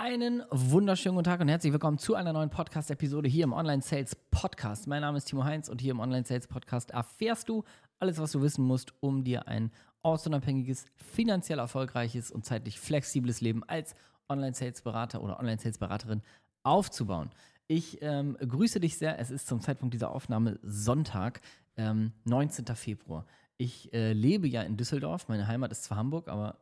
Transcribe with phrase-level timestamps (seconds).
[0.00, 4.14] Einen wunderschönen guten Tag und herzlich willkommen zu einer neuen Podcast-Episode hier im Online Sales
[4.30, 4.86] Podcast.
[4.86, 7.64] Mein Name ist Timo Heinz und hier im Online Sales Podcast erfährst du
[7.98, 9.72] alles, was du wissen musst, um dir ein
[10.02, 13.96] ortsunabhängiges, finanziell erfolgreiches und zeitlich flexibles Leben als
[14.28, 16.22] Online Sales Berater oder Online Sales Beraterin
[16.62, 17.30] aufzubauen.
[17.66, 19.18] Ich ähm, grüße dich sehr.
[19.18, 21.40] Es ist zum Zeitpunkt dieser Aufnahme Sonntag,
[21.76, 22.66] ähm, 19.
[22.76, 23.26] Februar.
[23.56, 25.26] Ich äh, lebe ja in Düsseldorf.
[25.26, 26.56] Meine Heimat ist zwar Hamburg, aber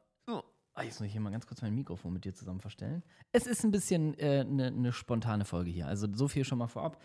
[0.79, 3.03] Ah, jetzt muss ich hier mal ganz kurz mein Mikrofon mit dir zusammen verstellen.
[3.33, 5.87] Es ist ein bisschen eine äh, ne, ne spontane Folge hier.
[5.87, 7.03] Also so viel schon mal vorab.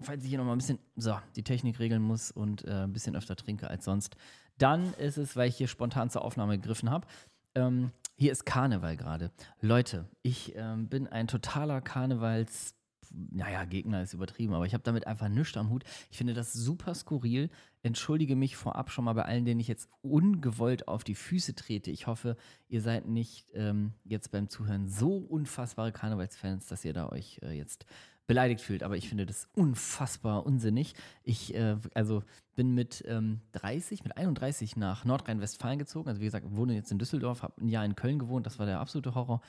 [0.00, 2.92] Falls ich hier noch mal ein bisschen so, die Technik regeln muss und äh, ein
[2.94, 4.16] bisschen öfter trinke als sonst,
[4.56, 7.06] dann ist es, weil ich hier spontan zur Aufnahme gegriffen habe.
[7.54, 9.30] Ähm, hier ist Karneval gerade.
[9.60, 12.74] Leute, ich ähm, bin ein totaler Karnevals-
[13.10, 15.84] naja, Gegner ist übertrieben, aber ich habe damit einfach nichts am Hut.
[16.10, 17.50] Ich finde das super skurril.
[17.82, 21.90] Entschuldige mich vorab schon mal bei allen, denen ich jetzt ungewollt auf die Füße trete.
[21.90, 22.36] Ich hoffe,
[22.68, 27.52] ihr seid nicht ähm, jetzt beim Zuhören so unfassbare Karnevalsfans, dass ihr da euch äh,
[27.52, 27.86] jetzt
[28.26, 28.82] beleidigt fühlt.
[28.82, 30.94] Aber ich finde das unfassbar unsinnig.
[31.22, 32.22] Ich äh, also
[32.54, 36.08] bin mit ähm, 30, mit 31 nach Nordrhein-Westfalen gezogen.
[36.08, 38.46] Also wie gesagt, wohne jetzt in Düsseldorf, habe ein Jahr in Köln gewohnt.
[38.46, 39.40] Das war der absolute Horror.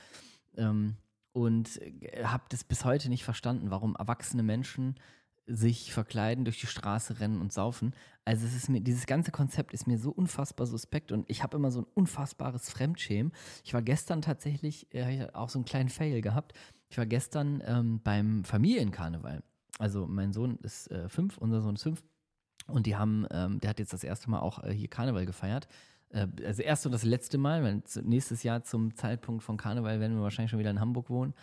[0.58, 0.96] Ähm,
[1.34, 4.96] und äh, habe das bis heute nicht verstanden, warum erwachsene Menschen
[5.46, 7.94] sich verkleiden, durch die Straße rennen und saufen.
[8.24, 11.58] Also es ist mir, dieses ganze Konzept ist mir so unfassbar suspekt und ich habe
[11.58, 13.34] immer so ein unfassbares Fremdschämen.
[13.66, 16.54] Ich war gestern tatsächlich, äh, auch so einen kleinen Fail gehabt.
[16.90, 19.44] Ich war gestern ähm, beim Familienkarneval.
[19.80, 22.04] Also mein Sohn ist äh, fünf, unser Sohn ist fünf.
[22.68, 25.68] Und die haben, ähm, der hat jetzt das erste Mal auch äh, hier Karneval gefeiert.
[26.14, 30.16] Äh, also erst und das letzte Mal, weil nächstes Jahr zum Zeitpunkt von Karneval werden
[30.16, 31.34] wir wahrscheinlich schon wieder in Hamburg wohnen.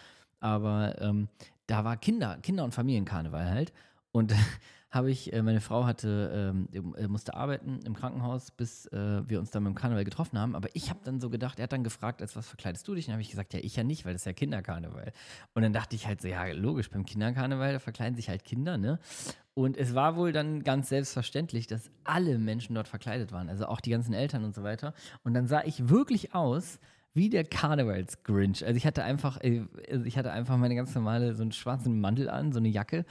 [0.40, 1.28] Aber ähm,
[1.66, 3.72] da war Kinder, Kinder- und Familienkarneval halt.
[4.12, 4.34] Und
[4.90, 9.38] habe ich, äh, meine Frau hatte, ähm, äh, musste arbeiten im Krankenhaus, bis äh, wir
[9.38, 10.56] uns dann beim Karneval getroffen haben.
[10.56, 13.04] Aber ich habe dann so gedacht, er hat dann gefragt, als was verkleidest du dich?
[13.04, 15.12] Und dann habe ich gesagt, ja, ich ja nicht, weil das ist ja Kinderkarneval.
[15.54, 18.98] Und dann dachte ich halt so, ja, logisch, beim Kinderkarneval, verkleiden sich halt Kinder, ne?
[19.60, 23.82] Und es war wohl dann ganz selbstverständlich, dass alle Menschen dort verkleidet waren, also auch
[23.82, 24.94] die ganzen Eltern und so weiter.
[25.22, 26.78] Und dann sah ich wirklich aus,
[27.12, 28.64] wie der Karnevals-Grinch.
[28.64, 32.00] Also ich hatte einfach, äh, also ich hatte einfach meine ganz normale, so einen schwarzen
[32.00, 33.04] Mantel an, so eine Jacke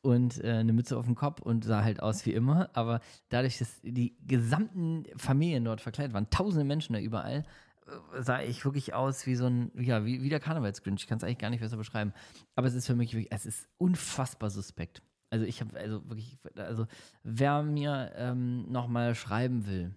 [0.00, 2.68] und äh, eine Mütze auf dem Kopf und sah halt aus wie immer.
[2.72, 7.44] Aber dadurch, dass die gesamten Familien dort verkleidet waren, tausende Menschen da überall,
[7.86, 11.02] äh, sah ich wirklich aus wie so ein, ja, wie, wie der Karnevals-Grinch.
[11.02, 12.12] Ich kann es eigentlich gar nicht besser beschreiben.
[12.56, 15.00] Aber es ist für mich wirklich, es ist unfassbar suspekt.
[15.32, 16.86] Also ich habe, also wirklich, also
[17.22, 19.94] wer mir ähm, nochmal schreiben will,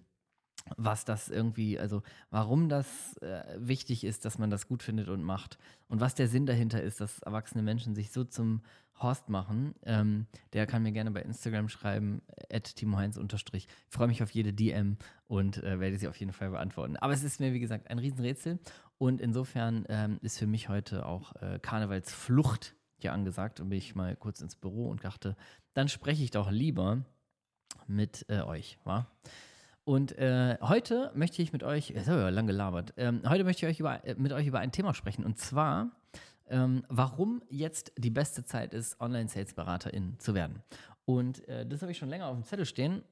[0.78, 5.22] was das irgendwie, also warum das äh, wichtig ist, dass man das gut findet und
[5.22, 5.58] macht
[5.88, 8.62] und was der Sinn dahinter ist, dass erwachsene Menschen sich so zum
[8.98, 13.20] Horst machen, ähm, der kann mir gerne bei Instagram schreiben, at timoheinz.
[13.52, 16.96] Ich freue mich auf jede DM und äh, werde sie auf jeden Fall beantworten.
[16.96, 18.58] Aber es ist mir, wie gesagt, ein Riesenrätsel
[18.96, 23.94] und insofern ähm, ist für mich heute auch äh, Karnevalsflucht hier angesagt und bin ich
[23.94, 25.36] mal kurz ins Büro und dachte,
[25.74, 27.02] dann spreche ich doch lieber
[27.86, 29.06] mit äh, euch, wa?
[29.84, 33.44] Und äh, heute möchte ich mit euch, das habe ich ja lang gelabert, ähm, heute
[33.44, 35.24] möchte ich euch über, äh, mit euch über ein Thema sprechen.
[35.24, 35.92] Und zwar,
[36.48, 40.62] ähm, warum jetzt die beste Zeit ist, Online-Sales-Beraterin zu werden.
[41.04, 43.02] Und äh, das habe ich schon länger auf dem Zettel stehen.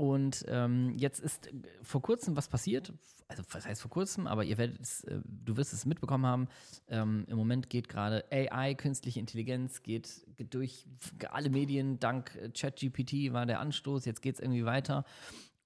[0.00, 1.52] Und ähm, jetzt ist äh,
[1.82, 2.90] vor kurzem was passiert.
[3.28, 4.26] Also, was heißt vor kurzem?
[4.26, 6.48] Aber ihr werdet es, äh, du wirst es mitbekommen haben.
[6.88, 10.86] Ähm, Im Moment geht gerade AI, künstliche Intelligenz, geht, geht durch
[11.28, 12.00] alle Medien.
[12.00, 14.06] Dank äh, ChatGPT war der Anstoß.
[14.06, 15.04] Jetzt geht es irgendwie weiter.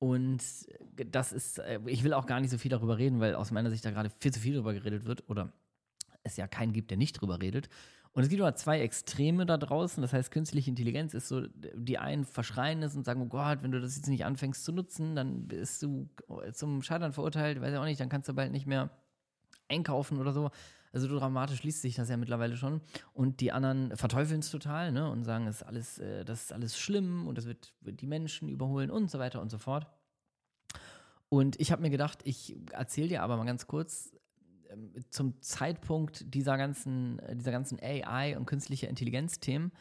[0.01, 0.43] Und
[0.97, 3.71] das ist, äh, ich will auch gar nicht so viel darüber reden, weil aus meiner
[3.71, 5.53] Sicht da gerade viel zu viel darüber geredet wird oder
[6.25, 7.69] es ja keinen gibt, der nicht drüber redet.
[8.13, 10.01] Und es gibt aber zwei Extreme da draußen.
[10.01, 13.73] Das heißt, künstliche Intelligenz ist so, die einen verschreien es und sagen, oh Gott, wenn
[13.73, 16.09] du das jetzt nicht anfängst zu nutzen, dann bist du
[16.53, 18.91] zum Scheitern verurteilt, weiß ich auch nicht, dann kannst du bald nicht mehr
[19.69, 20.51] einkaufen oder so.
[20.93, 22.81] Also so dramatisch liest sich das ja mittlerweile schon.
[23.15, 25.11] Und die anderen verteufeln es total ne?
[25.11, 28.07] und sagen, es ist alles, äh, das ist alles schlimm und das wird, wird die
[28.07, 29.89] Menschen überholen und so weiter und so fort.
[31.29, 34.15] Und ich habe mir gedacht, ich erzähle dir aber mal ganz kurz,
[35.11, 39.73] zum Zeitpunkt dieser ganzen, dieser ganzen AI und künstliche Intelligenz-Themen,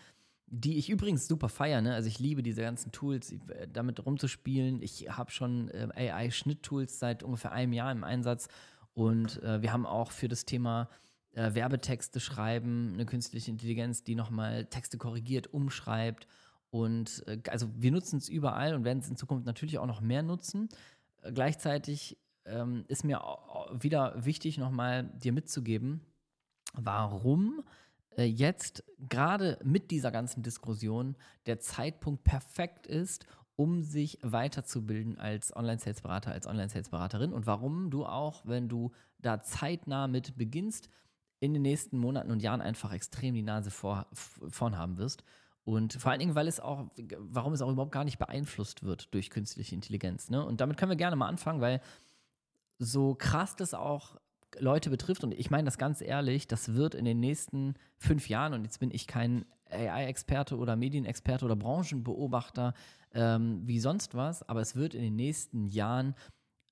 [0.47, 1.95] die ich übrigens super feiere, ne?
[1.95, 4.81] also ich liebe diese ganzen Tools, äh, damit rumzuspielen.
[4.83, 8.47] Ich habe schon äh, AI-Schnitttools seit ungefähr einem Jahr im Einsatz
[8.93, 10.89] und äh, wir haben auch für das Thema
[11.33, 16.27] äh, Werbetexte schreiben eine künstliche Intelligenz, die nochmal Texte korrigiert, umschreibt
[16.69, 20.01] und äh, also wir nutzen es überall und werden es in Zukunft natürlich auch noch
[20.01, 20.69] mehr nutzen.
[21.21, 23.21] Äh, gleichzeitig ähm, ist mir
[23.79, 26.01] wieder wichtig, nochmal dir mitzugeben,
[26.73, 27.63] warum
[28.17, 33.25] äh, jetzt gerade mit dieser ganzen Diskussion der Zeitpunkt perfekt ist,
[33.55, 40.07] um sich weiterzubilden als Online-Sales-Berater, als Online-Sales-Beraterin und warum du auch, wenn du da zeitnah
[40.07, 40.89] mit beginnst,
[41.39, 45.23] in den nächsten Monaten und Jahren einfach extrem die Nase vor, vorn haben wirst.
[45.65, 49.13] Und vor allen Dingen, weil es auch, warum es auch überhaupt gar nicht beeinflusst wird
[49.13, 50.29] durch künstliche Intelligenz.
[50.29, 50.43] Ne?
[50.45, 51.81] Und damit können wir gerne mal anfangen, weil
[52.79, 54.17] so krass das auch
[54.59, 58.53] Leute betrifft, und ich meine das ganz ehrlich, das wird in den nächsten fünf Jahren,
[58.53, 62.73] und jetzt bin ich kein AI-Experte oder Medienexperte oder Branchenbeobachter
[63.13, 66.15] ähm, wie sonst was, aber es wird in den nächsten Jahren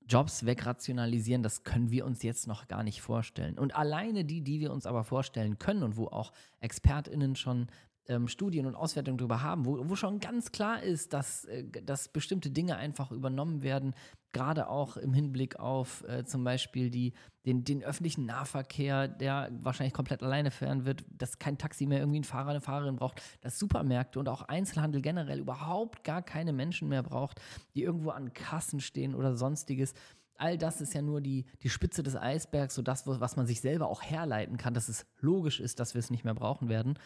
[0.08, 3.58] Jobs wegrationalisieren, das können wir uns jetzt noch gar nicht vorstellen.
[3.58, 7.68] Und alleine die, die wir uns aber vorstellen können und wo auch ExpertInnen schon
[8.08, 12.10] ähm, Studien und Auswertungen darüber haben, wo, wo schon ganz klar ist, dass, äh, dass
[12.10, 13.94] bestimmte Dinge einfach übernommen werden,
[14.34, 17.14] gerade auch im Hinblick auf äh, zum Beispiel die,
[17.46, 22.18] den, den öffentlichen Nahverkehr, der wahrscheinlich komplett alleine fahren wird, dass kein Taxi mehr irgendwie
[22.18, 26.88] einen Fahrer, eine Fahrerin braucht, dass Supermärkte und auch Einzelhandel generell überhaupt gar keine Menschen
[26.88, 27.42] mehr braucht,
[27.76, 29.94] die irgendwo an Kassen stehen oder sonstiges.
[30.36, 33.62] All das ist ja nur die, die Spitze des Eisbergs, so das, was man sich
[33.62, 36.98] selber auch herleiten kann, dass es logisch ist, dass wir es nicht mehr brauchen werden.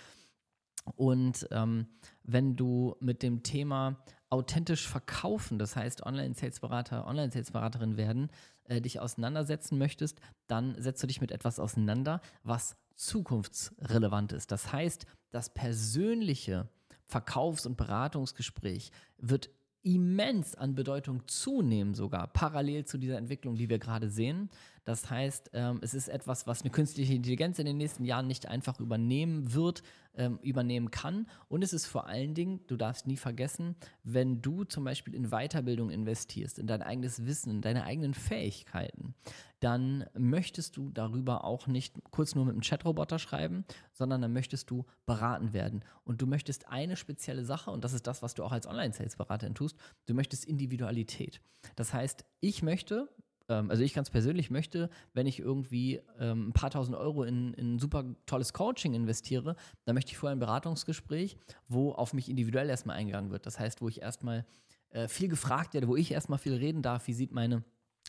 [0.95, 1.87] Und ähm,
[2.23, 3.97] wenn du mit dem Thema
[4.29, 8.29] authentisch verkaufen, das heißt Online-Sales-Berater, Online-Sales-Beraterin werden,
[8.65, 14.51] äh, dich auseinandersetzen möchtest, dann setzt du dich mit etwas auseinander, was zukunftsrelevant ist.
[14.51, 16.69] Das heißt, das persönliche
[17.05, 19.49] Verkaufs- und Beratungsgespräch wird
[19.83, 24.49] immens an Bedeutung zunehmen, sogar parallel zu dieser Entwicklung, die wir gerade sehen.
[24.85, 28.47] Das heißt, ähm, es ist etwas, was eine künstliche Intelligenz in den nächsten Jahren nicht
[28.47, 29.81] einfach übernehmen wird,
[30.15, 31.27] ähm, übernehmen kann.
[31.49, 35.29] Und es ist vor allen Dingen, du darfst nie vergessen, wenn du zum Beispiel in
[35.31, 39.15] Weiterbildung investierst, in dein eigenes Wissen, in deine eigenen Fähigkeiten,
[39.59, 44.69] dann möchtest du darüber auch nicht kurz nur mit einem Chatroboter schreiben, sondern dann möchtest
[44.69, 45.83] du beraten werden.
[46.03, 49.55] Und du möchtest eine spezielle Sache, und das ist das, was du auch als Online-Sales-Beraterin
[49.55, 51.41] tust, du möchtest Individualität.
[51.75, 53.09] Das heißt, ich möchte,
[53.49, 57.53] ähm, also ich ganz persönlich möchte, wenn ich irgendwie ähm, ein paar tausend Euro in,
[57.53, 59.55] in ein super tolles Coaching investiere,
[59.85, 61.37] dann möchte ich vorher ein Beratungsgespräch,
[61.67, 63.45] wo auf mich individuell erstmal eingegangen wird.
[63.45, 64.45] Das heißt, wo ich erstmal
[64.89, 67.63] äh, viel gefragt werde, wo ich erstmal viel reden darf, wie sieht meine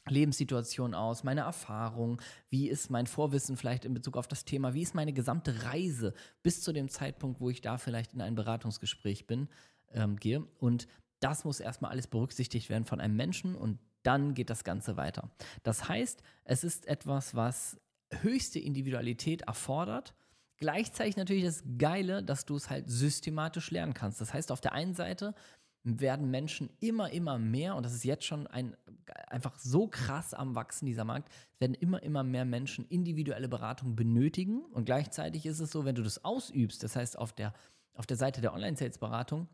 [0.08, 4.82] Lebenssituation aus, meine Erfahrung, wie ist mein Vorwissen vielleicht in Bezug auf das Thema, wie
[4.82, 9.26] ist meine gesamte Reise bis zu dem Zeitpunkt, wo ich da vielleicht in ein Beratungsgespräch
[9.26, 9.48] bin,
[9.92, 10.46] ähm, gehe.
[10.58, 10.86] Und
[11.20, 15.30] das muss erstmal alles berücksichtigt werden von einem Menschen und dann geht das Ganze weiter.
[15.62, 17.78] Das heißt, es ist etwas, was
[18.10, 20.14] höchste Individualität erfordert.
[20.58, 24.20] Gleichzeitig natürlich das Geile, dass du es halt systematisch lernen kannst.
[24.20, 25.34] Das heißt, auf der einen Seite
[25.82, 28.76] werden Menschen immer, immer mehr, und das ist jetzt schon ein,
[29.28, 34.64] einfach so krass am Wachsen, dieser Markt, werden immer, immer mehr Menschen individuelle Beratung benötigen.
[34.72, 37.54] Und gleichzeitig ist es so, wenn du das ausübst, das heißt auf der,
[37.94, 39.48] auf der Seite der Online-Sales-Beratung,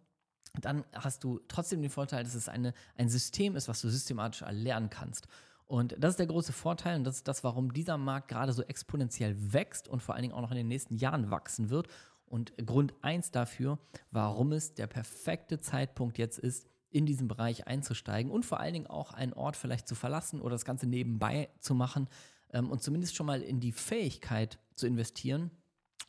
[0.61, 4.43] dann hast du trotzdem den Vorteil, dass es eine, ein System ist, was du systematisch
[4.43, 5.27] erlernen kannst.
[5.67, 8.63] Und das ist der große Vorteil und das ist das, warum dieser Markt gerade so
[8.63, 11.89] exponentiell wächst und vor allen Dingen auch noch in den nächsten Jahren wachsen wird.
[12.27, 13.79] Und Grund eins dafür,
[14.11, 18.87] warum es der perfekte Zeitpunkt jetzt ist, in diesen Bereich einzusteigen und vor allen Dingen
[18.87, 22.09] auch einen Ort vielleicht zu verlassen oder das Ganze nebenbei zu machen
[22.51, 25.51] ähm, und zumindest schon mal in die Fähigkeit zu investieren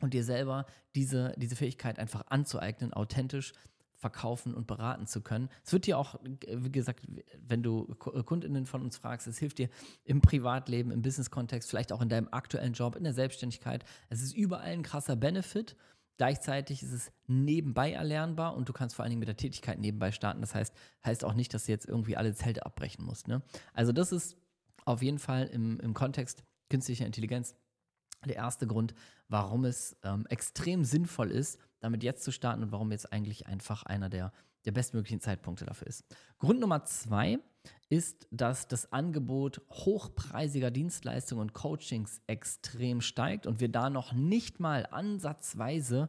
[0.00, 3.54] und dir selber diese, diese Fähigkeit einfach anzueignen, authentisch
[3.96, 5.48] verkaufen und beraten zu können.
[5.64, 7.06] Es wird dir auch, wie gesagt,
[7.46, 9.68] wenn du Kundinnen von uns fragst, es hilft dir
[10.04, 13.84] im Privatleben, im Business-Kontext, vielleicht auch in deinem aktuellen Job, in der Selbstständigkeit.
[14.08, 15.76] Es ist überall ein krasser Benefit.
[16.16, 20.12] Gleichzeitig ist es nebenbei erlernbar und du kannst vor allen Dingen mit der Tätigkeit nebenbei
[20.12, 20.40] starten.
[20.40, 23.26] Das heißt, heißt auch nicht, dass du jetzt irgendwie alle Zelte abbrechen musst.
[23.26, 23.42] Ne?
[23.72, 24.36] Also das ist
[24.84, 27.56] auf jeden Fall im, im Kontext künstlicher Intelligenz
[28.26, 28.94] der erste Grund,
[29.28, 33.82] warum es ähm, extrem sinnvoll ist, damit jetzt zu starten und warum jetzt eigentlich einfach
[33.84, 34.32] einer der,
[34.64, 36.04] der bestmöglichen Zeitpunkte dafür ist.
[36.38, 37.38] Grund Nummer zwei
[37.88, 44.60] ist, dass das Angebot hochpreisiger Dienstleistungen und Coachings extrem steigt und wir da noch nicht
[44.60, 46.08] mal ansatzweise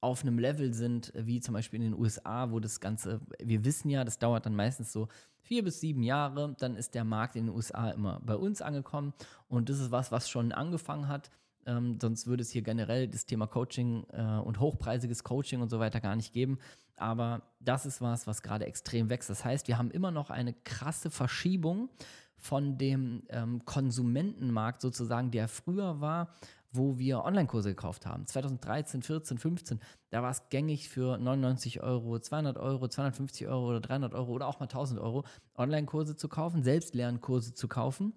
[0.00, 3.88] auf einem Level sind, wie zum Beispiel in den USA, wo das Ganze, wir wissen
[3.88, 7.46] ja, das dauert dann meistens so vier bis sieben Jahre, dann ist der Markt in
[7.46, 9.14] den USA immer bei uns angekommen
[9.48, 11.30] und das ist was, was schon angefangen hat
[11.66, 15.78] ähm, sonst würde es hier generell das Thema Coaching äh, und hochpreisiges Coaching und so
[15.78, 16.58] weiter gar nicht geben.
[16.96, 19.30] Aber das ist was, was gerade extrem wächst.
[19.30, 21.88] Das heißt, wir haben immer noch eine krasse Verschiebung
[22.36, 26.34] von dem ähm, Konsumentenmarkt sozusagen, der früher war,
[26.74, 28.26] wo wir Online-Kurse gekauft haben.
[28.26, 29.80] 2013, 14, 15,
[30.10, 34.48] da war es gängig für 99 Euro, 200 Euro, 250 Euro oder 300 Euro oder
[34.48, 35.24] auch mal 1000 Euro
[35.56, 38.12] Online-Kurse zu kaufen, Selbstlernkurse zu kaufen.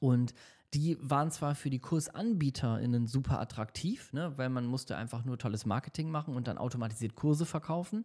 [0.00, 0.34] Und
[0.76, 5.64] die waren zwar für die KursanbieterInnen super attraktiv, ne, weil man musste einfach nur tolles
[5.64, 8.04] Marketing machen und dann automatisiert Kurse verkaufen.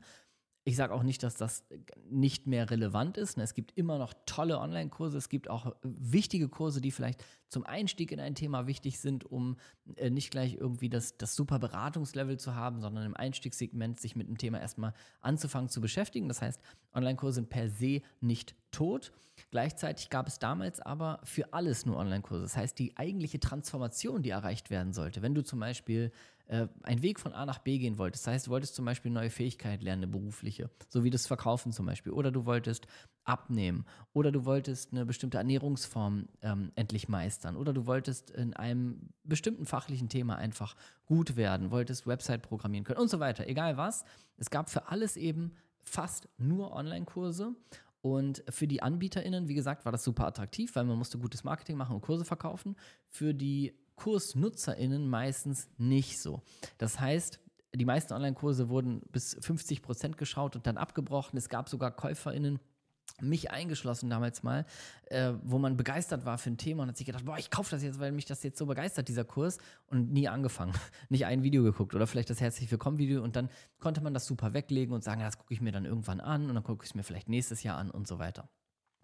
[0.64, 1.66] ich sage auch nicht, dass das
[2.10, 3.36] nicht mehr relevant ist.
[3.36, 3.44] Ne?
[3.44, 5.18] Es gibt immer noch tolle Online-Kurse.
[5.18, 9.58] Es gibt auch wichtige Kurse, die vielleicht zum Einstieg in ein Thema wichtig sind, um
[9.96, 14.28] äh, nicht gleich irgendwie das, das super Beratungslevel zu haben, sondern im Einstiegssegment sich mit
[14.28, 16.30] dem Thema erstmal anzufangen zu beschäftigen.
[16.30, 16.62] Das heißt,
[16.94, 19.12] Online-Kurse sind per se nicht tot.
[19.52, 22.44] Gleichzeitig gab es damals aber für alles nur Online-Kurse.
[22.44, 26.12] Das heißt, die eigentliche Transformation, die erreicht werden sollte, wenn du zum Beispiel
[26.52, 28.28] äh, einen Weg von A nach B gehen wolltest.
[28.28, 31.72] Das heißt, du wolltest zum Beispiel neue Fähigkeit lernen, eine berufliche, so wie das Verkaufen
[31.72, 32.12] zum Beispiel.
[32.12, 32.88] Oder du wolltest
[33.24, 33.86] abnehmen.
[34.14, 37.56] Oder du wolltest eine bestimmte Ernährungsform ähm, endlich meistern.
[37.56, 40.76] Oder du wolltest in einem bestimmten fachlichen Thema einfach
[41.06, 43.48] gut werden, wolltest Website programmieren können und so weiter.
[43.48, 44.04] Egal was.
[44.38, 47.56] Es gab für alles eben fast nur Online-Kurse.
[48.02, 51.78] Und für die AnbieterInnen, wie gesagt, war das super attraktiv, weil man musste gutes Marketing
[51.78, 52.76] machen und Kurse verkaufen.
[53.08, 56.42] Für die KursnutzerInnen meistens nicht so.
[56.80, 57.40] Das heißt,
[57.76, 61.38] die meisten Online-Kurse wurden bis 50 Prozent geschaut und dann abgebrochen.
[61.38, 62.60] Es gab sogar KäuferInnen,
[63.22, 64.66] mich eingeschlossen damals mal,
[65.06, 67.72] äh, wo man begeistert war für ein Thema und hat sich gedacht, boah, ich kaufe
[67.72, 70.74] das jetzt, weil mich das jetzt so begeistert, dieser Kurs, und nie angefangen.
[71.10, 73.50] Nicht ein Video geguckt oder vielleicht das Herzlich Willkommen-Video und dann
[73.80, 76.56] konnte man das super weglegen und sagen, das gucke ich mir dann irgendwann an und
[76.56, 78.50] dann gucke ich es mir vielleicht nächstes Jahr an und so weiter.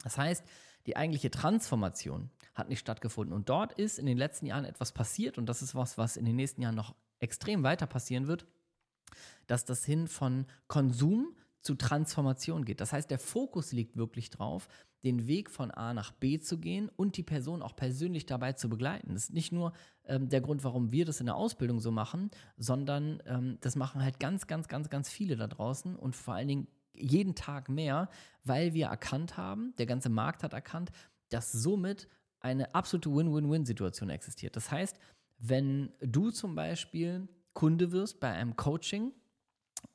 [0.03, 0.43] Das heißt,
[0.85, 3.35] die eigentliche Transformation hat nicht stattgefunden.
[3.35, 6.25] Und dort ist in den letzten Jahren etwas passiert und das ist was, was in
[6.25, 8.47] den nächsten Jahren noch extrem weiter passieren wird,
[9.47, 11.35] dass das hin von Konsum
[11.67, 12.79] zu Transformation geht.
[12.79, 14.69] Das heißt, der Fokus liegt wirklich drauf,
[15.03, 18.69] den Weg von A nach B zu gehen und die Person auch persönlich dabei zu
[18.69, 19.13] begleiten.
[19.13, 19.73] Das ist nicht nur
[20.05, 24.01] ähm, der Grund, warum wir das in der Ausbildung so machen, sondern ähm, das machen
[24.01, 28.09] halt ganz, ganz, ganz, ganz viele da draußen und vor allen Dingen jeden Tag mehr,
[28.45, 30.91] weil wir erkannt haben, der ganze Markt hat erkannt,
[31.29, 32.07] dass somit
[32.39, 34.55] eine absolute Win-Win-Win-Situation existiert.
[34.55, 34.97] Das heißt,
[35.37, 39.11] wenn du zum Beispiel Kunde wirst bei einem Coaching,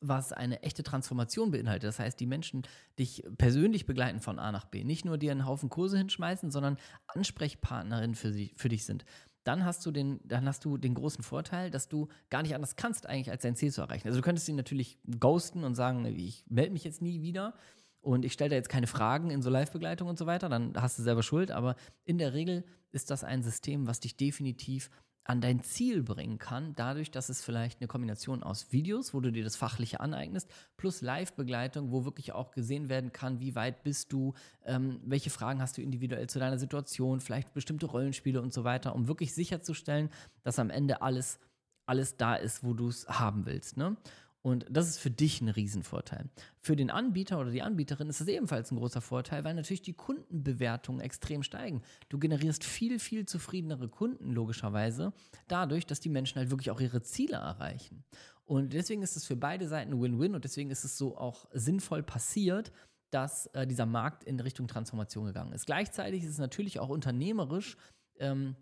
[0.00, 1.88] was eine echte Transformation beinhaltet.
[1.88, 2.62] Das heißt, die Menschen
[2.98, 6.78] dich persönlich begleiten von A nach B, nicht nur dir einen Haufen Kurse hinschmeißen, sondern
[7.06, 9.04] Ansprechpartnerin für, sie, für dich sind
[9.44, 12.76] dann hast du den, dann hast du den großen Vorteil, dass du gar nicht anders
[12.76, 14.06] kannst, eigentlich als dein Ziel zu erreichen.
[14.06, 17.54] Also du könntest ihn natürlich ghosten und sagen, ich melde mich jetzt nie wieder
[18.00, 20.98] und ich stelle da jetzt keine Fragen in so Live-Begleitung und so weiter, dann hast
[20.98, 21.50] du selber Schuld.
[21.50, 24.90] Aber in der Regel ist das ein System, was dich definitiv
[25.24, 29.30] an dein Ziel bringen kann, dadurch, dass es vielleicht eine Kombination aus Videos, wo du
[29.30, 34.12] dir das Fachliche aneignest, plus Live-Begleitung, wo wirklich auch gesehen werden kann, wie weit bist
[34.12, 38.64] du, ähm, welche Fragen hast du individuell zu deiner Situation, vielleicht bestimmte Rollenspiele und so
[38.64, 40.10] weiter, um wirklich sicherzustellen,
[40.42, 41.38] dass am Ende alles,
[41.86, 43.76] alles da ist, wo du es haben willst.
[43.76, 43.96] Ne?
[44.42, 46.28] Und das ist für dich ein Riesenvorteil.
[46.58, 49.92] Für den Anbieter oder die Anbieterin ist das ebenfalls ein großer Vorteil, weil natürlich die
[49.92, 51.82] Kundenbewertungen extrem steigen.
[52.08, 55.12] Du generierst viel, viel zufriedenere Kunden, logischerweise,
[55.46, 58.04] dadurch, dass die Menschen halt wirklich auch ihre Ziele erreichen.
[58.44, 62.02] Und deswegen ist es für beide Seiten Win-Win und deswegen ist es so auch sinnvoll
[62.02, 62.72] passiert,
[63.10, 65.66] dass äh, dieser Markt in Richtung Transformation gegangen ist.
[65.66, 67.76] Gleichzeitig ist es natürlich auch unternehmerisch
[68.18, 68.56] ähm,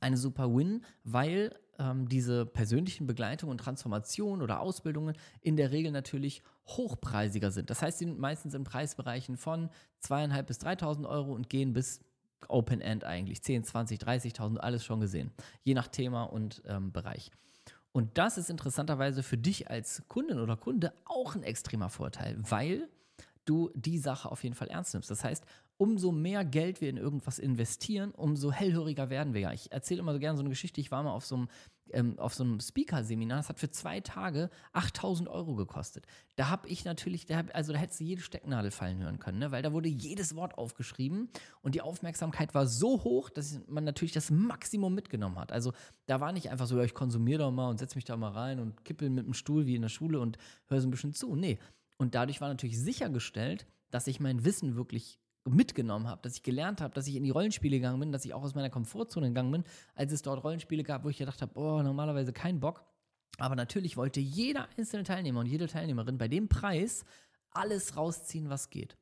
[0.00, 5.90] eine super Win, weil ähm, diese persönlichen Begleitungen und Transformationen oder Ausbildungen in der Regel
[5.90, 7.70] natürlich hochpreisiger sind.
[7.70, 9.70] Das heißt, sie sind meistens in Preisbereichen von
[10.04, 12.00] 2.500 bis 3.000 Euro und gehen bis
[12.48, 13.42] Open End eigentlich.
[13.42, 15.32] 10, 20, 30.000, alles schon gesehen.
[15.62, 17.30] Je nach Thema und ähm, Bereich.
[17.92, 22.88] Und das ist interessanterweise für dich als Kundin oder Kunde auch ein extremer Vorteil, weil
[23.50, 25.10] du die Sache auf jeden Fall ernst nimmst.
[25.10, 25.44] Das heißt,
[25.76, 29.52] umso mehr Geld wir in irgendwas investieren, umso hellhöriger werden wir ja.
[29.52, 30.80] Ich erzähle immer so gerne so eine Geschichte.
[30.80, 31.48] Ich war mal auf so einem,
[31.92, 33.38] ähm, so einem Speaker-Seminar.
[33.38, 36.06] Das hat für zwei Tage 8000 Euro gekostet.
[36.36, 39.38] Da habe ich natürlich, da hab, also da hättest du jede Stecknadel fallen hören können,
[39.38, 39.50] ne?
[39.50, 41.28] weil da wurde jedes Wort aufgeschrieben
[41.62, 45.50] und die Aufmerksamkeit war so hoch, dass man natürlich das Maximum mitgenommen hat.
[45.50, 45.72] Also
[46.06, 48.32] da war nicht einfach so, ja, ich konsumiere da mal und setze mich da mal
[48.32, 51.14] rein und kippel mit dem Stuhl wie in der Schule und höre so ein bisschen
[51.14, 51.34] zu.
[51.34, 51.58] Nee.
[52.00, 56.80] Und dadurch war natürlich sichergestellt, dass ich mein Wissen wirklich mitgenommen habe, dass ich gelernt
[56.80, 59.52] habe, dass ich in die Rollenspiele gegangen bin, dass ich auch aus meiner Komfortzone gegangen
[59.52, 59.64] bin,
[59.94, 62.86] als es dort Rollenspiele gab, wo ich gedacht habe, boah, normalerweise kein Bock.
[63.36, 67.04] Aber natürlich wollte jeder einzelne Teilnehmer und jede Teilnehmerin bei dem Preis
[67.50, 68.96] alles rausziehen, was geht.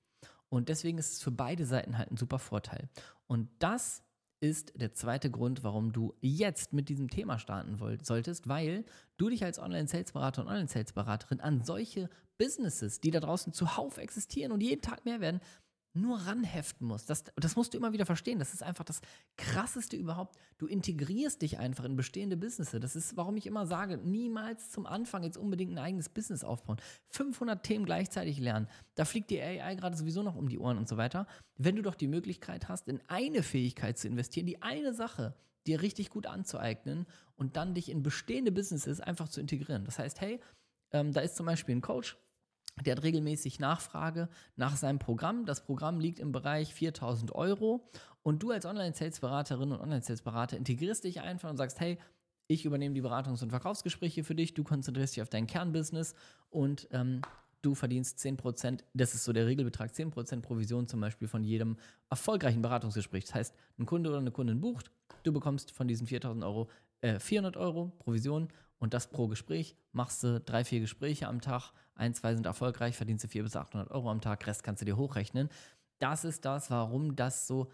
[0.49, 2.88] Und deswegen ist es für beide Seiten halt ein super Vorteil.
[3.28, 4.02] Und das
[4.40, 8.85] ist der zweite Grund, warum du jetzt mit diesem Thema starten solltest, weil
[9.16, 14.61] du dich als Online-Sales-Berater und Online-Sales-Beraterin an solche Businesses, die da draußen zuhauf existieren und
[14.61, 15.40] jeden Tag mehr werden,
[15.95, 17.11] nur ranheften musst.
[17.11, 18.38] Das, das musst du immer wieder verstehen.
[18.38, 19.00] Das ist einfach das
[19.37, 20.37] Krasseste überhaupt.
[20.59, 22.80] Du integrierst dich einfach in bestehende Businesses.
[22.80, 26.78] Das ist, warum ich immer sage, niemals zum Anfang jetzt unbedingt ein eigenes Business aufbauen.
[27.11, 28.68] 500 Themen gleichzeitig lernen.
[28.95, 31.26] Da fliegt die AI gerade sowieso noch um die Ohren und so weiter.
[31.57, 35.35] Wenn du doch die Möglichkeit hast, in eine Fähigkeit zu investieren, die eine Sache
[35.66, 39.85] dir richtig gut anzueignen und dann dich in bestehende Businesses einfach zu integrieren.
[39.85, 40.40] Das heißt, hey,
[40.92, 42.16] ähm, da ist zum Beispiel ein Coach,
[42.87, 45.47] der hat regelmäßig Nachfrage nach seinem Programm.
[45.47, 47.89] Das Programm liegt im Bereich 4000 Euro.
[48.23, 51.99] Und du als Online-Sales-Beraterin und Online-Sales-Berater integrierst dich einfach und sagst, hey,
[52.47, 56.15] ich übernehme die Beratungs- und Verkaufsgespräche für dich, du konzentrierst dich auf dein Kernbusiness
[56.51, 57.21] und ähm,
[57.63, 61.77] du verdienst 10%, das ist so der Regelbetrag, 10% Provision zum Beispiel von jedem
[62.09, 63.27] erfolgreichen Beratungsgespräch.
[63.27, 64.91] Das heißt, ein Kunde oder eine Kundin bucht,
[65.25, 66.69] du bekommst von diesen 4000 Euro
[67.01, 69.77] äh, 400 Euro Provision und das pro Gespräch.
[69.93, 73.57] Machst du drei, vier Gespräche am Tag, ein, zwei sind erfolgreich, verdienst du 400 bis
[73.57, 75.49] 800 Euro am Tag, Rest kannst du dir hochrechnen.
[75.99, 77.71] Das ist das, warum das so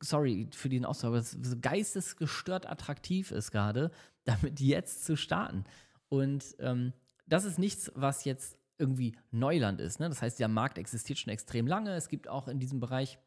[0.00, 3.90] sorry für den Ausdruck, aber so geistesgestört attraktiv ist gerade,
[4.24, 5.64] damit jetzt zu starten.
[6.08, 6.92] Und ähm,
[7.26, 10.00] das ist nichts, was jetzt irgendwie Neuland ist.
[10.00, 10.08] Ne?
[10.08, 11.94] Das heißt, der Markt existiert schon extrem lange.
[11.94, 13.18] Es gibt auch in diesem Bereich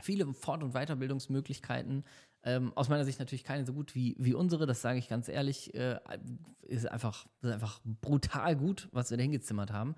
[0.00, 2.04] viele Fort- und Weiterbildungsmöglichkeiten.
[2.44, 5.28] Ähm, aus meiner Sicht natürlich keine so gut wie, wie unsere, das sage ich ganz
[5.28, 5.74] ehrlich.
[5.74, 5.98] Äh,
[6.62, 9.94] ist, einfach, ist einfach brutal gut, was wir da hingezimmert haben.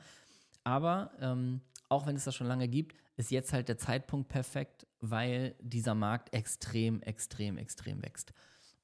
[0.64, 4.86] Aber ähm, auch wenn es das schon lange gibt, ist jetzt halt der Zeitpunkt perfekt,
[5.00, 8.32] weil dieser Markt extrem, extrem, extrem wächst.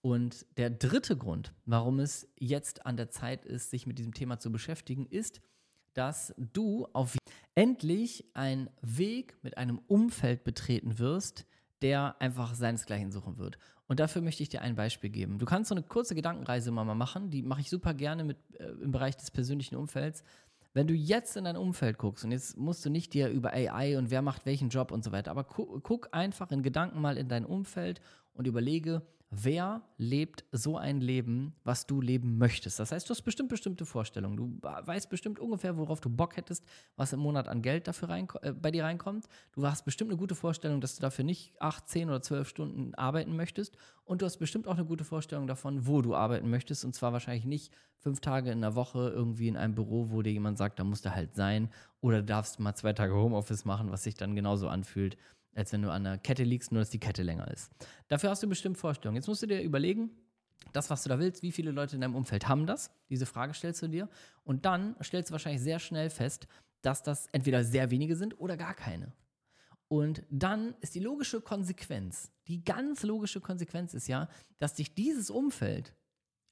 [0.01, 4.39] Und der dritte Grund, warum es jetzt an der Zeit ist, sich mit diesem Thema
[4.39, 5.41] zu beschäftigen, ist,
[5.95, 7.17] dass du auf
[7.55, 11.47] endlich einen Weg mit einem Umfeld betreten wirst,
[11.83, 13.59] der einfach seinesgleichen suchen wird.
[13.89, 15.39] Und dafür möchte ich dir ein Beispiel geben.
[15.39, 18.69] Du kannst so eine kurze Gedankenreise mal machen, die mache ich super gerne mit, äh,
[18.83, 20.23] im Bereich des persönlichen Umfelds.
[20.73, 23.99] Wenn du jetzt in dein Umfeld guckst, und jetzt musst du nicht dir über AI
[23.99, 27.19] und wer macht welchen Job und so weiter, aber gu guck einfach in Gedanken mal
[27.19, 28.01] in dein Umfeld
[28.33, 29.03] und überlege,
[29.35, 32.79] wer lebt so ein Leben, was du leben möchtest.
[32.79, 34.37] Das heißt, du hast bestimmt bestimmte Vorstellungen.
[34.37, 36.65] Du weißt bestimmt ungefähr, worauf du Bock hättest,
[36.97, 39.27] was im Monat an Geld dafür rein, äh, bei dir reinkommt.
[39.53, 42.95] Du hast bestimmt eine gute Vorstellung, dass du dafür nicht 8, 10 oder 12 Stunden
[42.95, 43.75] arbeiten möchtest.
[44.05, 46.85] Und du hast bestimmt auch eine gute Vorstellung davon, wo du arbeiten möchtest.
[46.85, 50.33] Und zwar wahrscheinlich nicht fünf Tage in der Woche irgendwie in einem Büro, wo dir
[50.33, 51.71] jemand sagt, da musst du halt sein.
[52.03, 55.17] Oder darfst mal zwei Tage Homeoffice machen, was sich dann genauso anfühlt
[55.55, 57.71] als wenn du an der Kette liegst, nur dass die Kette länger ist.
[58.09, 59.17] Dafür hast du bestimmt Vorstellungen.
[59.17, 60.11] Jetzt musst du dir überlegen,
[60.73, 62.91] das, was du da willst, wie viele Leute in deinem Umfeld haben das?
[63.11, 64.09] Diese Frage stellst du dir.
[64.45, 66.47] Und dann stellst du wahrscheinlich sehr schnell fest,
[66.83, 69.13] dass das entweder sehr wenige sind oder gar keine.
[69.89, 75.29] Und dann ist die logische Konsequenz, die ganz logische Konsequenz ist ja, dass dich dieses
[75.29, 75.95] Umfeld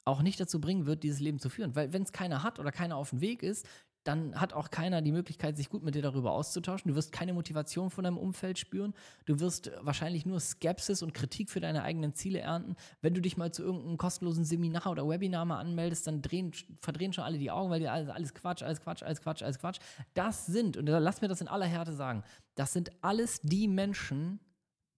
[0.04, 1.74] auch nicht dazu bringen wird, dieses Leben zu führen.
[1.74, 3.66] Weil wenn es keiner hat oder keiner auf dem Weg ist,
[4.04, 6.90] dann hat auch keiner die Möglichkeit, sich gut mit dir darüber auszutauschen.
[6.90, 8.94] Du wirst keine Motivation von deinem Umfeld spüren.
[9.26, 12.76] Du wirst wahrscheinlich nur Skepsis und Kritik für deine eigenen Ziele ernten.
[13.02, 17.12] Wenn du dich mal zu irgendeinem kostenlosen Seminar oder Webinar mal anmeldest, dann drehen, verdrehen
[17.12, 19.80] schon alle die Augen, weil dir alles, alles Quatsch, alles Quatsch, alles Quatsch, alles Quatsch.
[20.14, 22.22] Das sind, und lass mir das in aller Härte sagen,
[22.54, 24.40] das sind alles die Menschen,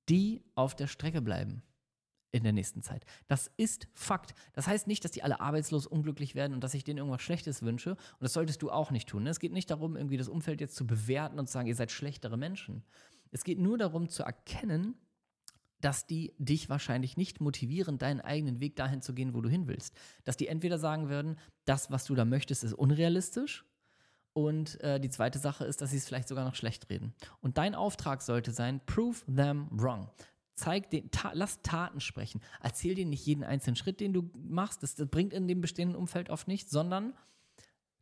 [0.09, 1.63] die auf der Strecke bleiben
[2.33, 3.05] in der nächsten Zeit.
[3.29, 4.35] Das ist Fakt.
[4.55, 7.63] Das heißt nicht, dass die alle arbeitslos unglücklich werden und dass ich denen irgendwas Schlechtes
[7.63, 7.91] wünsche.
[7.91, 9.23] Und das solltest du auch nicht tun.
[9.23, 9.31] Ne?
[9.31, 11.93] Es geht nicht darum, irgendwie das Umfeld jetzt zu bewerten und zu sagen, ihr seid
[11.93, 12.83] schlechtere Menschen.
[13.31, 14.95] Es geht nur darum zu erkennen,
[15.81, 19.67] dass die dich wahrscheinlich nicht motivieren, deinen eigenen Weg dahin zu gehen, wo du hin
[19.67, 19.95] willst.
[20.25, 23.65] Dass die entweder sagen würden, das, was du da möchtest, ist unrealistisch.
[24.33, 27.13] Und äh, die zweite Sache ist, dass sie es vielleicht sogar noch schlecht reden.
[27.41, 30.09] Und dein Auftrag sollte sein, prove them wrong
[30.55, 32.41] zeig den, ta lass Taten sprechen.
[32.61, 34.83] Erzähl dir nicht jeden einzelnen Schritt, den du machst.
[34.83, 37.15] Das, das bringt in dem bestehenden Umfeld oft nichts, sondern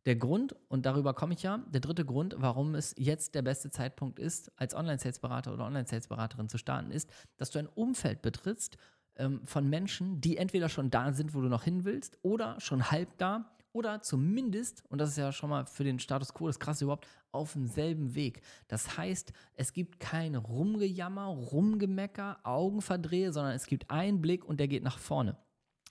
[0.05, 3.69] der Grund, und darüber komme ich ja, der dritte Grund, warum es jetzt der beste
[3.69, 8.77] Zeitpunkt ist, als Online-Sales-Berater oder Online-Sales-Beraterin zu starten, ist, dass du ein Umfeld betrittst
[9.17, 12.89] ähm, von Menschen, die entweder schon da sind, wo du noch hin willst, oder schon
[12.89, 16.59] halb da oder zumindest, und das ist ja schon mal für den Status quo das
[16.59, 18.41] krasse überhaupt, auf demselben Weg.
[18.67, 24.67] Das heißt, es gibt kein Rumgejammer, Rumgemecker, Augenverdrehe, sondern es gibt einen Blick und der
[24.67, 25.37] geht nach vorne.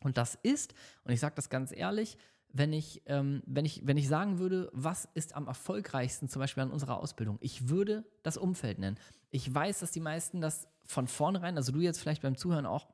[0.03, 2.17] Und das ist, und ich sage das ganz ehrlich,
[2.53, 6.63] wenn ich, ähm, wenn, ich, wenn ich sagen würde, was ist am erfolgreichsten zum Beispiel
[6.63, 8.99] an unserer Ausbildung, ich würde das Umfeld nennen.
[9.31, 12.89] Ich weiß, dass die meisten das von vornherein, also du jetzt vielleicht beim Zuhören auch,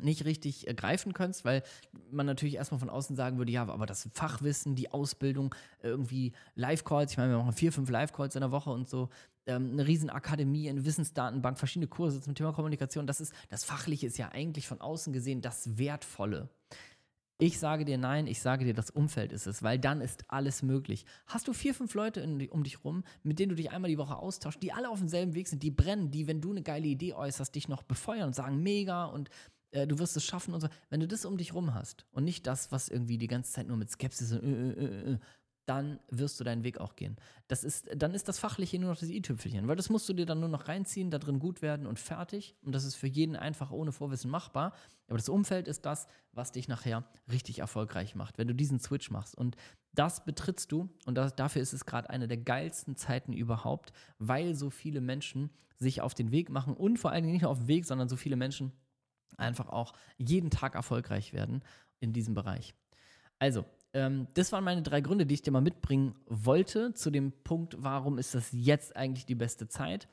[0.00, 1.62] nicht richtig äh, greifen kannst, weil
[2.10, 7.12] man natürlich erstmal von außen sagen würde, ja, aber das Fachwissen, die Ausbildung, irgendwie Live-Calls,
[7.12, 9.08] ich meine, wir machen vier, fünf Live-Calls in der Woche und so,
[9.46, 14.18] ähm, eine Riesenakademie, eine Wissensdatenbank, verschiedene Kurse zum Thema Kommunikation, das ist, das Fachliche ist
[14.18, 16.48] ja eigentlich von außen gesehen das Wertvolle.
[17.38, 20.62] Ich sage dir nein, ich sage dir, das Umfeld ist es, weil dann ist alles
[20.62, 21.04] möglich.
[21.26, 23.98] Hast du vier, fünf Leute in, um dich rum, mit denen du dich einmal die
[23.98, 26.86] Woche austauschst, die alle auf demselben Weg sind, die brennen, die, wenn du eine geile
[26.86, 29.28] Idee äußerst, dich noch befeuern und sagen, mega und
[29.76, 30.68] äh, du wirst es schaffen und so.
[30.90, 33.68] Wenn du das um dich rum hast und nicht das, was irgendwie die ganze Zeit
[33.68, 35.18] nur mit Skepsis und äh, äh, äh, äh
[35.66, 37.16] dann wirst du deinen Weg auch gehen.
[37.48, 40.24] Das ist, dann ist das Fachliche nur noch das i-Tüpfelchen, weil das musst du dir
[40.24, 42.54] dann nur noch reinziehen, da drin gut werden und fertig.
[42.62, 44.74] Und das ist für jeden einfach ohne Vorwissen machbar.
[45.08, 49.10] Aber das Umfeld ist das, was dich nachher richtig erfolgreich macht, wenn du diesen Switch
[49.10, 49.34] machst.
[49.34, 49.56] Und
[49.92, 54.54] das betrittst du und das, dafür ist es gerade eine der geilsten Zeiten überhaupt, weil
[54.54, 57.58] so viele Menschen sich auf den Weg machen und vor allen Dingen nicht nur auf
[57.58, 58.72] den Weg, sondern so viele Menschen
[59.38, 61.62] einfach auch jeden Tag erfolgreich werden
[62.00, 62.74] in diesem Bereich.
[63.38, 67.32] Also, ähm, das waren meine drei Gründe, die ich dir mal mitbringen wollte zu dem
[67.44, 70.08] Punkt, warum ist das jetzt eigentlich die beste Zeit.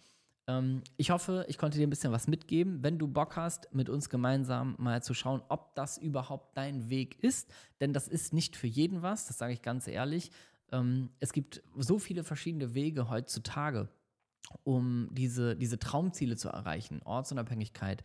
[0.48, 2.84] Ähm, ich hoffe, ich konnte dir ein bisschen was mitgeben.
[2.84, 7.22] Wenn du Bock hast, mit uns gemeinsam mal zu schauen, ob das überhaupt dein Weg
[7.24, 10.32] ist, denn das ist nicht für jeden was, das sage ich ganz ehrlich.
[10.72, 13.90] Ähm, es gibt so viele verschiedene Wege heutzutage,
[14.64, 17.02] um diese, diese Traumziele zu erreichen.
[17.04, 18.04] Ortsunabhängigkeit,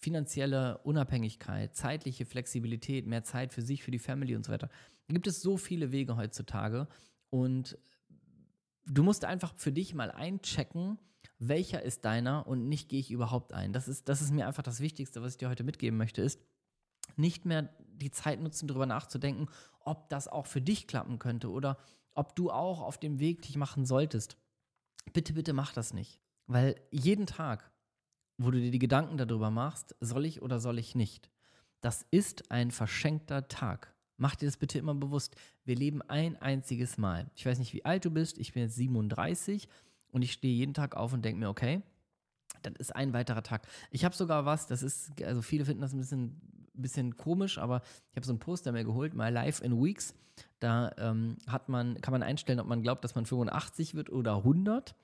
[0.00, 4.68] finanzielle Unabhängigkeit, zeitliche Flexibilität, mehr Zeit für sich, für die Family und so weiter.
[5.06, 6.88] Da gibt es so viele Wege heutzutage
[7.28, 7.78] und
[8.86, 10.98] du musst einfach für dich mal einchecken,
[11.38, 13.72] welcher ist deiner und nicht gehe ich überhaupt ein.
[13.72, 16.40] Das ist, das ist mir einfach das Wichtigste, was ich dir heute mitgeben möchte, ist
[17.16, 19.48] nicht mehr die Zeit nutzen, darüber nachzudenken,
[19.80, 21.78] ob das auch für dich klappen könnte oder
[22.14, 24.36] ob du auch auf dem Weg dich machen solltest.
[25.12, 26.20] Bitte, bitte mach das nicht.
[26.46, 27.69] Weil jeden Tag
[28.42, 31.30] wo du dir die Gedanken darüber machst, soll ich oder soll ich nicht.
[31.82, 33.94] Das ist ein verschenkter Tag.
[34.16, 35.36] Mach dir das bitte immer bewusst.
[35.64, 37.30] Wir leben ein einziges Mal.
[37.34, 38.38] Ich weiß nicht, wie alt du bist.
[38.38, 39.68] Ich bin jetzt 37
[40.10, 41.82] und ich stehe jeden Tag auf und denke mir, okay,
[42.62, 43.66] das ist ein weiterer Tag.
[43.90, 46.40] Ich habe sogar was, das ist, also viele finden das ein bisschen,
[46.72, 50.14] bisschen komisch, aber ich habe so ein Poster mir geholt, My Life in Weeks.
[50.60, 54.36] Da ähm, hat man, kann man einstellen, ob man glaubt, dass man 85 wird oder
[54.36, 54.94] 100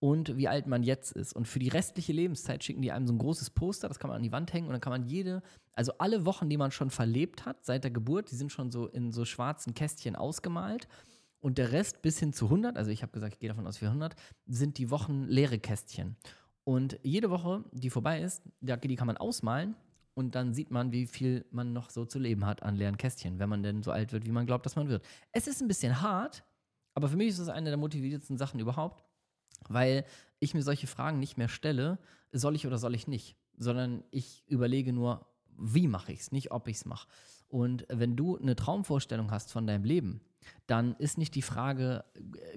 [0.00, 1.34] und wie alt man jetzt ist.
[1.34, 4.16] Und für die restliche Lebenszeit schicken die einem so ein großes Poster, das kann man
[4.16, 5.42] an die Wand hängen und dann kann man jede,
[5.74, 8.88] also alle Wochen, die man schon verlebt hat seit der Geburt, die sind schon so
[8.88, 10.88] in so schwarzen Kästchen ausgemalt.
[11.42, 13.78] Und der Rest bis hin zu 100, also ich habe gesagt, ich gehe davon aus
[13.78, 14.14] 400,
[14.46, 16.16] sind die Wochen leere Kästchen.
[16.64, 19.74] Und jede Woche, die vorbei ist, die kann man ausmalen
[20.14, 23.38] und dann sieht man, wie viel man noch so zu leben hat an leeren Kästchen,
[23.38, 25.02] wenn man denn so alt wird, wie man glaubt, dass man wird.
[25.32, 26.44] Es ist ein bisschen hart,
[26.94, 29.02] aber für mich ist es eine der motiviertesten Sachen überhaupt,
[29.68, 30.04] weil
[30.38, 31.98] ich mir solche Fragen nicht mehr stelle,
[32.32, 36.50] soll ich oder soll ich nicht, sondern ich überlege nur, wie mache ich es, nicht
[36.52, 37.08] ob ich es mache.
[37.48, 40.20] Und wenn du eine Traumvorstellung hast von deinem Leben,
[40.66, 42.04] dann ist nicht die Frage,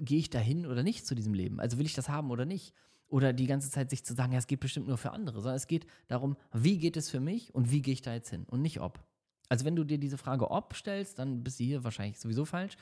[0.00, 1.60] gehe ich dahin oder nicht zu diesem Leben?
[1.60, 2.74] Also will ich das haben oder nicht?
[3.08, 5.56] Oder die ganze Zeit sich zu sagen, ja, es geht bestimmt nur für andere, sondern
[5.56, 8.44] es geht darum, wie geht es für mich und wie gehe ich da jetzt hin
[8.48, 9.04] und nicht ob.
[9.48, 12.76] Also wenn du dir diese Frage ob stellst, dann bist du hier wahrscheinlich sowieso falsch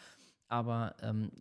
[0.52, 1.32] aber ähm,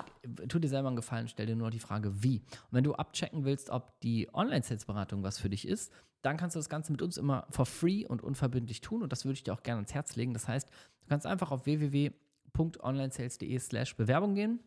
[0.48, 2.38] tu dir selber einen Gefallen, stell dir nur die Frage, wie.
[2.38, 6.60] Und wenn du abchecken willst, ob die Online-Sales-Beratung was für dich ist, dann kannst du
[6.60, 9.54] das Ganze mit uns immer for free und unverbindlich tun und das würde ich dir
[9.54, 10.34] auch gerne ans Herz legen.
[10.34, 14.62] Das heißt, du kannst einfach auf www.onlinesales.de slash Bewerbung gehen.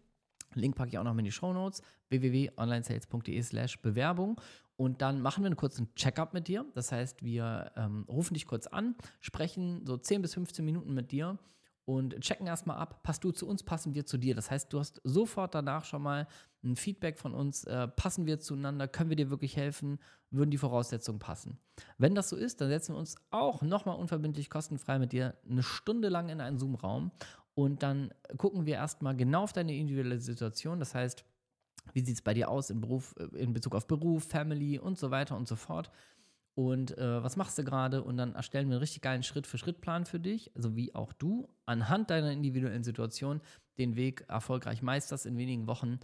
[0.52, 1.80] Link packe ich auch noch in die Show Notes,
[2.10, 4.38] www.onlinesales.de slash Bewerbung
[4.76, 6.66] und dann machen wir einen kurzen Check-up mit dir.
[6.74, 11.12] Das heißt, wir ähm, rufen dich kurz an, sprechen so 10 bis 15 Minuten mit
[11.12, 11.38] dir
[11.84, 14.34] und checken erstmal ab, passt du zu uns, passen wir zu dir.
[14.34, 16.26] Das heißt, du hast sofort danach schon mal
[16.62, 19.98] ein Feedback von uns, äh, passen wir zueinander, können wir dir wirklich helfen,
[20.30, 21.58] würden die Voraussetzungen passen.
[21.98, 25.62] Wenn das so ist, dann setzen wir uns auch nochmal unverbindlich kostenfrei mit dir eine
[25.62, 27.10] Stunde lang in einen Zoom-Raum
[27.54, 30.80] und dann gucken wir erstmal genau auf deine individuelle Situation.
[30.80, 31.24] Das heißt,
[31.92, 34.98] wie sieht es bei dir aus in, Beruf, äh, in Bezug auf Beruf, Family und
[34.98, 35.90] so weiter und so fort
[36.54, 38.02] und äh, was machst du gerade?
[38.02, 42.10] Und dann erstellen wir einen richtig geilen Schritt-für-Schritt-Plan für dich, also wie auch du anhand
[42.10, 43.40] deiner individuellen Situation
[43.76, 45.98] den Weg erfolgreich meisterst in wenigen Wochen.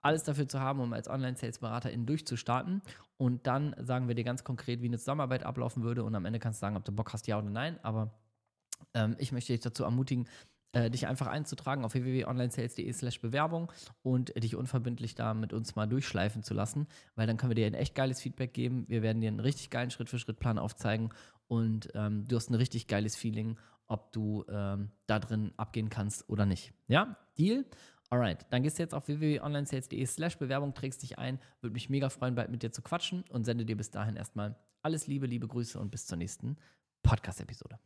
[0.00, 2.82] Alles dafür zu haben, um als Online-Sales-Beraterin durchzustarten.
[3.16, 6.02] Und dann sagen wir dir ganz konkret, wie eine Zusammenarbeit ablaufen würde.
[6.02, 7.78] Und am Ende kannst du sagen, ob du Bock hast, ja oder nein.
[7.84, 8.12] Aber
[8.94, 10.26] ähm, ich möchte dich dazu ermutigen,
[10.72, 13.70] äh, dich einfach einzutragen auf www.onlinesales.de slash Bewerbung
[14.02, 17.66] und dich unverbindlich da mit uns mal durchschleifen zu lassen, weil dann können wir dir
[17.66, 18.86] ein echt geiles Feedback geben.
[18.88, 21.10] Wir werden dir einen richtig geilen Schritt-für-Schritt-Plan aufzeigen
[21.48, 26.28] und ähm, du hast ein richtig geiles Feeling, ob du ähm, da drin abgehen kannst
[26.28, 26.72] oder nicht.
[26.88, 27.64] Ja, Deal?
[28.08, 31.38] Alright, dann gehst du jetzt auf www.onlinesales.de slash Bewerbung, trägst dich ein.
[31.60, 34.56] Würde mich mega freuen, bald mit dir zu quatschen und sende dir bis dahin erstmal
[34.82, 36.58] alles Liebe, liebe Grüße und bis zur nächsten
[37.02, 37.78] Podcast-Episode.